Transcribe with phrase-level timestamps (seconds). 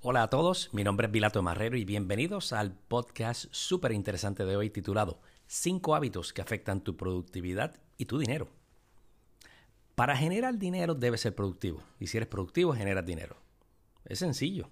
[0.00, 4.54] Hola a todos, mi nombre es Vilato Marrero y bienvenidos al podcast súper interesante de
[4.54, 5.18] hoy titulado
[5.48, 8.46] 5 hábitos que afectan tu productividad y tu dinero.
[9.96, 13.38] Para generar dinero debes ser productivo y si eres productivo generas dinero.
[14.04, 14.70] Es sencillo.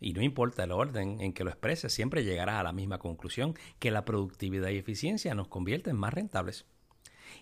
[0.00, 3.54] Y no importa el orden en que lo expreses, siempre llegarás a la misma conclusión
[3.78, 6.64] que la productividad y eficiencia nos convierten más rentables.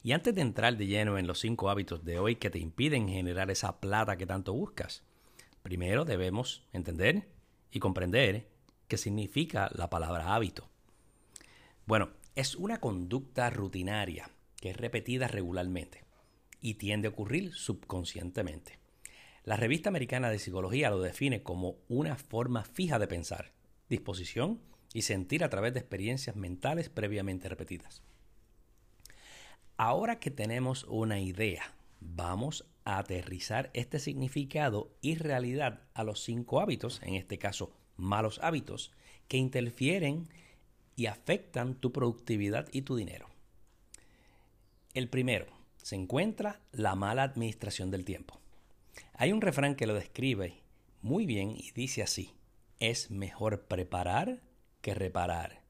[0.02, 3.08] Y antes de entrar de lleno en los 5 hábitos de hoy que te impiden
[3.08, 5.04] generar esa plata que tanto buscas,
[5.66, 7.26] Primero debemos entender
[7.72, 8.46] y comprender
[8.86, 10.70] qué significa la palabra hábito.
[11.86, 16.04] Bueno, es una conducta rutinaria que es repetida regularmente
[16.60, 18.78] y tiende a ocurrir subconscientemente.
[19.42, 23.50] La revista americana de psicología lo define como una forma fija de pensar,
[23.88, 24.60] disposición
[24.94, 28.04] y sentir a través de experiencias mentales previamente repetidas.
[29.76, 37.00] Ahora que tenemos una idea, vamos aterrizar este significado y realidad a los cinco hábitos,
[37.02, 38.92] en este caso malos hábitos,
[39.28, 40.28] que interfieren
[40.94, 43.28] y afectan tu productividad y tu dinero.
[44.94, 48.40] El primero, se encuentra la mala administración del tiempo.
[49.14, 50.62] Hay un refrán que lo describe
[51.02, 52.32] muy bien y dice así,
[52.80, 54.40] es mejor preparar
[54.80, 55.62] que reparar.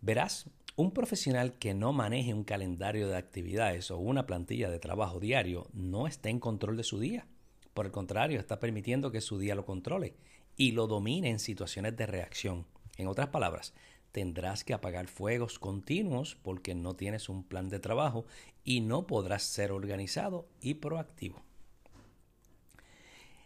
[0.00, 5.18] Verás, un profesional que no maneje un calendario de actividades o una plantilla de trabajo
[5.18, 7.26] diario no está en control de su día.
[7.72, 10.14] Por el contrario, está permitiendo que su día lo controle
[10.54, 12.66] y lo domine en situaciones de reacción.
[12.98, 13.72] En otras palabras,
[14.12, 18.26] tendrás que apagar fuegos continuos porque no tienes un plan de trabajo
[18.62, 21.42] y no podrás ser organizado y proactivo.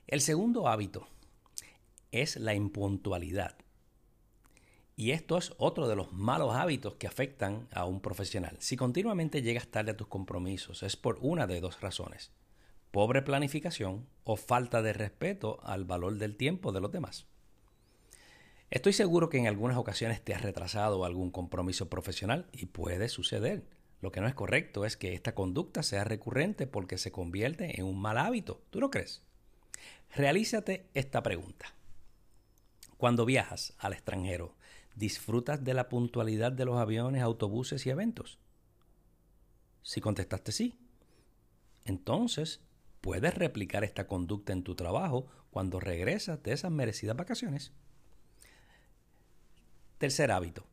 [0.08, 1.06] El segundo hábito
[2.10, 3.54] es la impuntualidad.
[5.00, 8.58] Y esto es otro de los malos hábitos que afectan a un profesional.
[8.58, 12.32] Si continuamente llegas tarde a tus compromisos es por una de dos razones.
[12.90, 17.24] Pobre planificación o falta de respeto al valor del tiempo de los demás.
[18.68, 23.64] Estoy seguro que en algunas ocasiones te has retrasado algún compromiso profesional y puede suceder.
[24.02, 27.86] Lo que no es correcto es que esta conducta sea recurrente porque se convierte en
[27.86, 28.60] un mal hábito.
[28.68, 29.22] ¿Tú no crees?
[30.14, 31.74] Realízate esta pregunta.
[32.98, 34.59] Cuando viajas al extranjero,
[34.94, 38.38] ¿Disfrutas de la puntualidad de los aviones, autobuses y eventos?
[39.82, 40.78] Si contestaste sí,
[41.84, 42.60] entonces
[43.00, 47.72] puedes replicar esta conducta en tu trabajo cuando regresas de esas merecidas vacaciones.
[49.98, 50.64] Tercer hábito,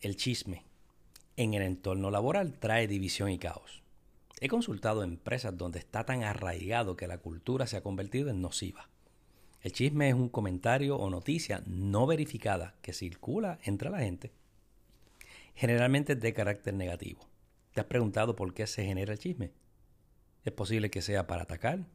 [0.00, 0.64] el chisme.
[1.36, 3.82] En el entorno laboral trae división y caos.
[4.40, 8.88] He consultado empresas donde está tan arraigado que la cultura se ha convertido en nociva.
[9.64, 14.30] El chisme es un comentario o noticia no verificada que circula entre la gente.
[15.54, 17.26] Generalmente de carácter negativo.
[17.72, 19.52] ¿Te has preguntado por qué se genera el chisme?
[20.44, 21.86] Es posible que sea para atacar,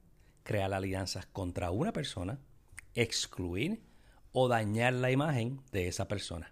[0.41, 2.39] crear alianzas contra una persona,
[2.95, 3.83] excluir
[4.31, 6.51] o dañar la imagen de esa persona.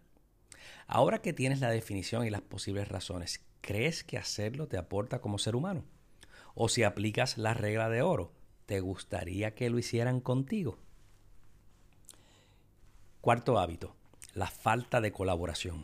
[0.86, 5.40] Ahora que tienes la definición y las posibles razones, ¿crees que hacerlo te aporta como
[5.40, 5.84] ser humano?
[6.54, 8.34] O si aplicas la regla de oro,
[8.68, 10.78] ¿te gustaría que lo hicieran contigo?
[13.28, 13.94] Cuarto hábito,
[14.36, 15.84] la falta de colaboración.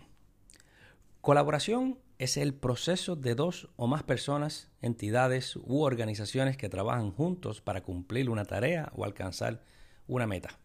[1.19, 7.59] Colaboración es el proceso de dos o más personas, entidades u organizaciones que trabajan juntos
[7.59, 9.61] para cumplir una tarea o alcanzar
[10.07, 10.57] una meta.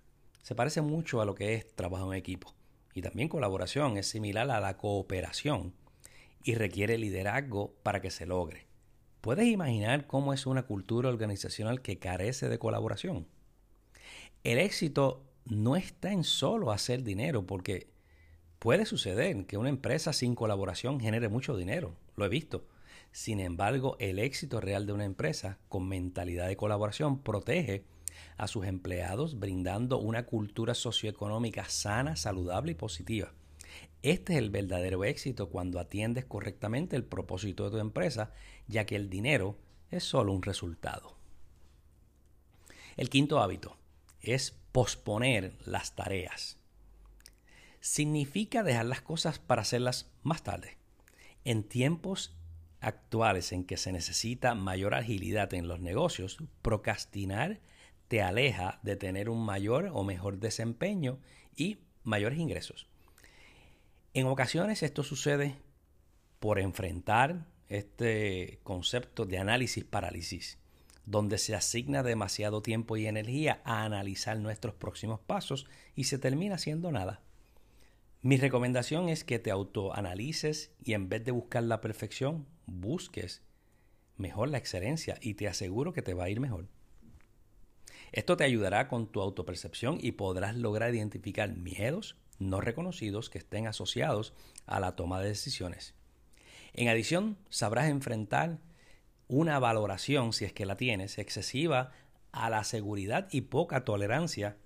[0.42, 2.54] Se parece mucho a lo que es trabajo en equipo.
[2.94, 5.74] Y también colaboración es similar a la cooperación
[6.44, 8.68] y requiere liderazgo para que se logre.
[9.20, 13.26] ¿Puedes imaginar cómo es una cultura organizacional que carece de colaboración?
[14.44, 17.88] El éxito no está en solo hacer dinero, porque
[18.58, 22.66] puede suceder que una empresa sin colaboración genere mucho dinero, lo he visto.
[23.12, 27.84] Sin embargo, el éxito real de una empresa con mentalidad de colaboración protege
[28.36, 33.32] a sus empleados brindando una cultura socioeconómica sana, saludable y positiva.
[34.02, 38.32] Este es el verdadero éxito cuando atiendes correctamente el propósito de tu empresa,
[38.68, 39.58] ya que el dinero
[39.90, 41.16] es solo un resultado.
[42.96, 43.76] El quinto hábito
[44.20, 46.58] es posponer las tareas.
[47.80, 50.78] Significa dejar las cosas para hacerlas más tarde.
[51.44, 52.36] En tiempos
[52.80, 57.60] actuales en que se necesita mayor agilidad en los negocios, procrastinar
[58.08, 61.18] te aleja de tener un mayor o mejor desempeño
[61.56, 62.88] y mayores ingresos.
[64.14, 65.56] En ocasiones esto sucede
[66.38, 70.58] por enfrentar este concepto de análisis parálisis
[71.10, 76.56] donde se asigna demasiado tiempo y energía a analizar nuestros próximos pasos y se termina
[76.56, 77.22] haciendo nada.
[78.20, 83.40] Mi recomendación es que te autoanalices y en vez de buscar la perfección, busques
[84.18, 86.68] mejor la excelencia y te aseguro que te va a ir mejor.
[88.12, 93.66] Esto te ayudará con tu autopercepción y podrás lograr identificar miedos no reconocidos que estén
[93.66, 94.34] asociados
[94.66, 95.94] a la toma de decisiones.
[96.74, 98.58] En adición, sabrás enfrentar
[99.28, 101.92] una valoración, si es que la tienes, excesiva
[102.32, 104.56] a la seguridad y poca tolerancia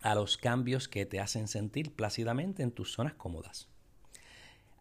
[0.00, 3.68] a los cambios que te hacen sentir plácidamente en tus zonas cómodas.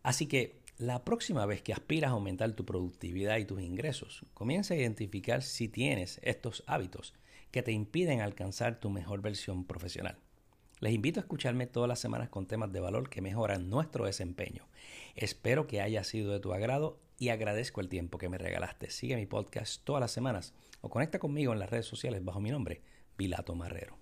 [0.02, 4.74] Así que la próxima vez que aspiras a aumentar tu productividad y tus ingresos, comienza
[4.74, 7.14] a identificar si tienes estos hábitos
[7.52, 10.18] que te impiden alcanzar tu mejor versión profesional.
[10.80, 14.68] Les invito a escucharme todas las semanas con temas de valor que mejoran nuestro desempeño.
[15.16, 18.90] Espero que haya sido de tu agrado y agradezco el tiempo que me regalaste.
[18.90, 22.50] Sigue mi podcast todas las semanas o conecta conmigo en las redes sociales bajo mi
[22.50, 22.82] nombre,
[23.16, 24.00] Vilato Marrero.